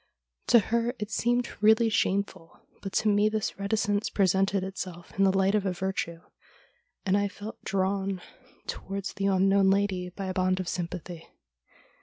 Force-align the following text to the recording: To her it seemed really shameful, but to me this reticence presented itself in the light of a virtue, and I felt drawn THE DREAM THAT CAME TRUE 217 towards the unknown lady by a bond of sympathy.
To 0.47 0.57
her 0.57 0.95
it 0.97 1.11
seemed 1.11 1.49
really 1.61 1.87
shameful, 1.87 2.59
but 2.81 2.91
to 2.93 3.07
me 3.07 3.29
this 3.29 3.59
reticence 3.59 4.09
presented 4.09 4.63
itself 4.63 5.13
in 5.15 5.25
the 5.25 5.37
light 5.37 5.53
of 5.53 5.63
a 5.63 5.71
virtue, 5.73 6.21
and 7.05 7.15
I 7.15 7.27
felt 7.27 7.63
drawn 7.63 8.07
THE 8.07 8.07
DREAM 8.07 8.15
THAT 8.15 8.23
CAME 8.23 8.29
TRUE 8.29 8.79
217 8.87 8.87
towards 8.87 9.13
the 9.13 9.25
unknown 9.27 9.69
lady 9.69 10.09
by 10.09 10.25
a 10.25 10.33
bond 10.33 10.59
of 10.59 10.67
sympathy. 10.67 11.27